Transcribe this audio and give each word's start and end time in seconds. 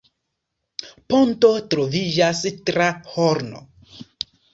Ponto 1.13 1.51
troviĝas 1.73 2.41
tra 2.71 2.87
Hron. 3.11 3.53